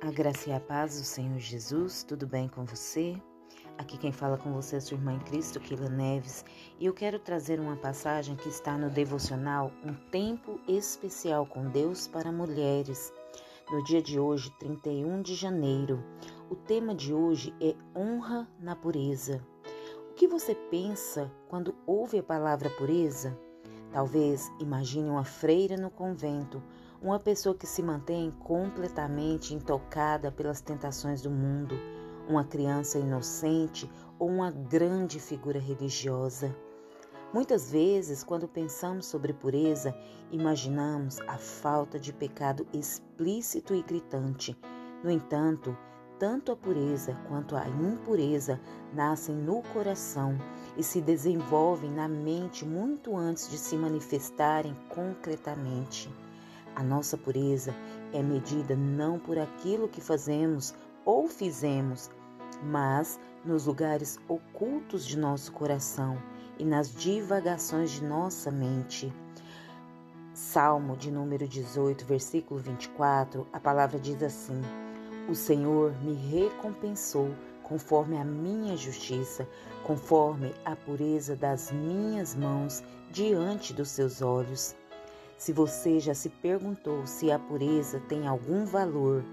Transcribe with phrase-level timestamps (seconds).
[0.00, 3.20] A graça e a paz do Senhor Jesus, tudo bem com você?
[3.76, 6.44] Aqui quem fala com você é sua irmã em Cristo, Kila Neves,
[6.78, 12.06] e eu quero trazer uma passagem que está no devocional Um Tempo Especial com Deus
[12.06, 13.12] para Mulheres.
[13.72, 16.00] No dia de hoje, 31 de janeiro,
[16.48, 19.44] o tema de hoje é Honra na Pureza.
[20.12, 23.36] O que você pensa quando ouve a palavra pureza?
[23.90, 26.62] Talvez imagine uma freira no convento
[27.00, 31.76] uma pessoa que se mantém completamente intocada pelas tentações do mundo,
[32.28, 36.54] uma criança inocente ou uma grande figura religiosa.
[37.32, 39.94] Muitas vezes, quando pensamos sobre pureza,
[40.32, 44.58] imaginamos a falta de pecado explícito e gritante.
[45.04, 45.76] No entanto,
[46.18, 48.58] tanto a pureza quanto a impureza
[48.92, 50.36] nascem no coração
[50.76, 56.10] e se desenvolvem na mente muito antes de se manifestarem concretamente.
[56.78, 57.74] A nossa pureza
[58.12, 60.72] é medida não por aquilo que fazemos
[61.04, 62.08] ou fizemos,
[62.62, 66.16] mas nos lugares ocultos de nosso coração
[66.56, 69.12] e nas divagações de nossa mente.
[70.32, 74.62] Salmo de número 18, versículo 24, a palavra diz assim:
[75.28, 79.48] O Senhor me recompensou conforme a minha justiça,
[79.82, 84.76] conforme a pureza das minhas mãos diante dos seus olhos.
[85.38, 89.24] Se você já se perguntou se a pureza tem algum valor,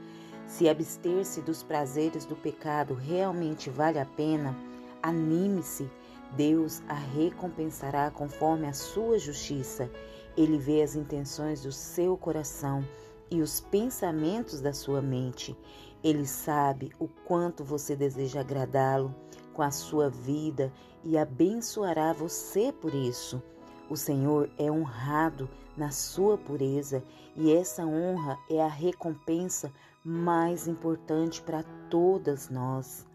[0.45, 4.56] se abster-se dos prazeres do pecado realmente vale a pena,
[5.02, 5.89] anime-se.
[6.38, 9.89] Deus a recompensará conforme a sua justiça.
[10.38, 12.86] Ele vê as intenções do seu coração
[13.31, 15.58] e os pensamentos da sua mente.
[16.03, 19.16] Ele sabe o quanto você deseja agradá-lo
[19.53, 20.72] com a sua vida
[21.03, 23.42] e abençoará você por isso.
[23.89, 27.03] O Senhor é honrado na sua pureza
[27.36, 29.72] e essa honra é a recompensa
[30.03, 33.06] mais importante para todas nós.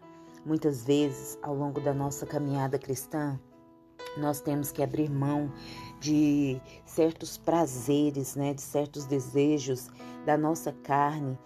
[0.45, 3.39] Muitas vezes, ao longo da nossa caminhada cristã,
[4.17, 5.51] nós temos que abrir mão
[5.99, 9.89] de certos prazeres, né, de certos desejos
[10.25, 11.37] da nossa carne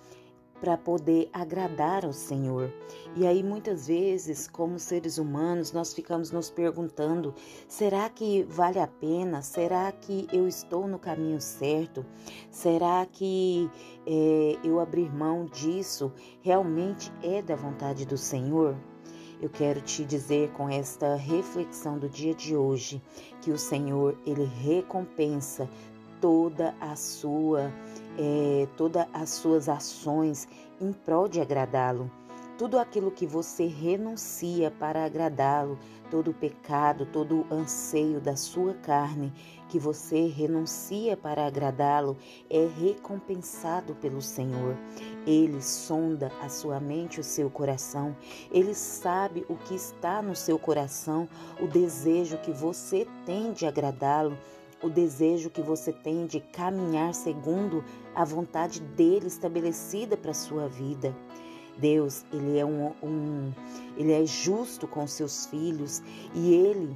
[0.60, 2.72] para poder agradar ao Senhor.
[3.16, 7.34] E aí muitas vezes, como seres humanos, nós ficamos nos perguntando:
[7.68, 9.42] será que vale a pena?
[9.42, 12.06] Será que eu estou no caminho certo?
[12.50, 13.70] Será que
[14.06, 16.12] é, eu abrir mão disso
[16.42, 18.76] realmente é da vontade do Senhor?
[19.42, 23.02] Eu quero te dizer com esta reflexão do dia de hoje
[23.42, 25.70] que o Senhor ele recompensa
[26.26, 27.72] toda a sua
[28.18, 30.48] é, todas as suas ações
[30.82, 32.10] em prol de agradá-lo.
[32.58, 35.78] Tudo aquilo que você renuncia para agradá-lo,
[36.10, 39.32] todo o pecado, todo o anseio da sua carne
[39.70, 42.18] que você renuncia para agradá-lo,
[42.50, 44.76] é recompensado pelo Senhor.
[45.28, 48.16] Ele sonda a sua mente, o seu coração.
[48.52, 51.30] Ele sabe o que está no seu coração,
[51.62, 54.36] o desejo que você tem de agradá-lo
[54.86, 60.68] o desejo que você tem de caminhar segundo a vontade dele estabelecida para a sua
[60.68, 61.16] vida.
[61.78, 63.52] Deus, ele é um, um,
[63.98, 66.04] ele é justo com seus filhos
[66.36, 66.96] e ele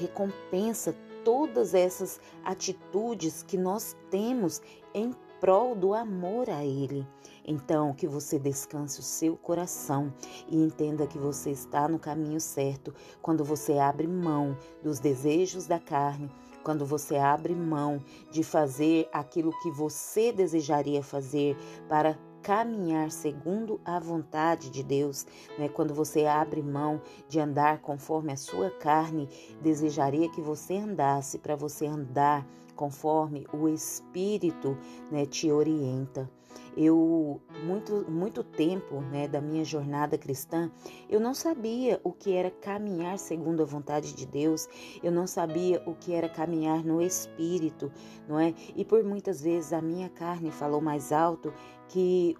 [0.00, 4.62] recompensa todas essas atitudes que nós temos
[4.94, 7.06] em prol do amor a Ele.
[7.44, 10.12] Então, que você descanse o seu coração
[10.48, 15.78] e entenda que você está no caminho certo quando você abre mão dos desejos da
[15.78, 16.30] carne
[16.62, 18.00] quando você abre mão
[18.30, 21.56] de fazer aquilo que você desejaria fazer
[21.88, 25.24] para caminhar segundo a vontade de Deus,
[25.58, 25.68] né?
[25.68, 29.28] quando você abre mão de andar conforme a sua carne
[29.62, 34.76] desejaria que você andasse, para você andar conforme o Espírito
[35.10, 36.28] né, te orienta.
[36.76, 40.70] Eu, muito, muito tempo né, da minha jornada cristã,
[41.08, 44.68] eu não sabia o que era caminhar segundo a vontade de Deus,
[45.02, 47.92] eu não sabia o que era caminhar no Espírito,
[48.26, 48.54] não é?
[48.74, 51.52] E por muitas vezes a minha carne falou mais alto
[51.88, 52.36] que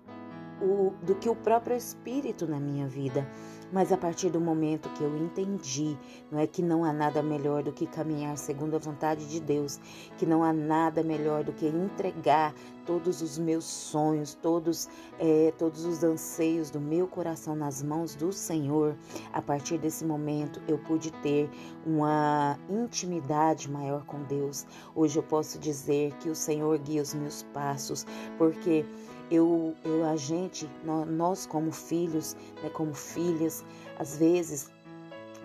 [0.62, 3.28] o, do que o próprio Espírito na minha vida.
[3.72, 5.98] Mas a partir do momento que eu entendi,
[6.30, 9.80] não é que não há nada melhor do que caminhar segundo a vontade de Deus,
[10.19, 12.54] que não há nada melhor do que entregar
[12.84, 14.88] todos os meus sonhos, todos,
[15.19, 18.94] é, todos os anseios do meu coração nas mãos do Senhor.
[19.32, 21.48] A partir desse momento eu pude ter
[21.86, 24.66] uma intimidade maior com Deus.
[24.94, 28.04] Hoje eu posso dizer que o Senhor guia os meus passos,
[28.36, 28.84] porque
[29.30, 30.69] eu, eu a gente,
[31.06, 33.64] nós como filhos, né, como filhas,
[33.98, 34.70] às vezes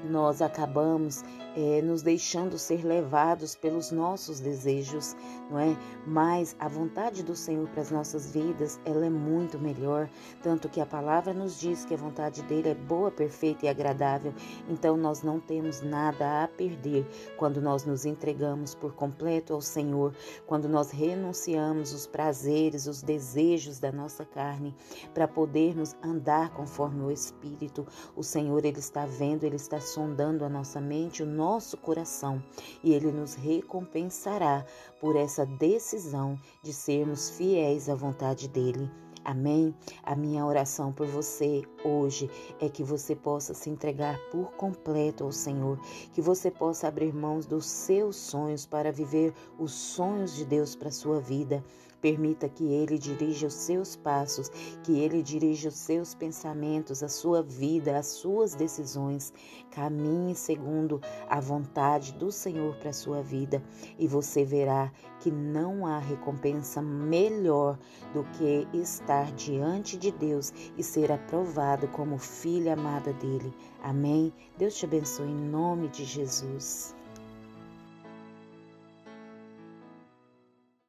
[0.09, 1.23] nós acabamos
[1.57, 5.15] é, nos deixando ser levados pelos nossos desejos,
[5.49, 5.75] não é?
[6.05, 10.07] Mas a vontade do Senhor para as nossas vidas, ela é muito melhor,
[10.43, 14.35] tanto que a palavra nos diz que a vontade dele é boa, perfeita e agradável.
[14.69, 17.07] Então nós não temos nada a perder
[17.37, 20.13] quando nós nos entregamos por completo ao Senhor,
[20.45, 24.75] quando nós renunciamos os prazeres, os desejos da nossa carne,
[25.11, 27.87] para podermos andar conforme o Espírito.
[28.15, 32.43] O Senhor ele está vendo, ele está sondando a nossa mente, o nosso coração,
[32.83, 34.65] e ele nos recompensará
[34.99, 38.91] por essa decisão de sermos fiéis à vontade dele.
[39.23, 39.73] Amém?
[40.03, 42.29] A minha oração por você hoje
[42.59, 45.79] é que você possa se entregar por completo ao Senhor,
[46.13, 50.89] que você possa abrir mãos dos seus sonhos para viver os sonhos de Deus para
[50.89, 51.63] a sua vida.
[52.01, 54.49] Permita que Ele dirija os seus passos,
[54.83, 59.33] que Ele dirija os seus pensamentos, a sua vida, as suas decisões.
[59.71, 63.61] Caminhe segundo a vontade do Senhor para a sua vida
[63.97, 67.77] e você verá que não há recompensa melhor
[68.13, 73.53] do que estar diante de Deus e ser aprovado como filha amada dele.
[73.83, 74.33] Amém?
[74.57, 76.96] Deus te abençoe em nome de Jesus.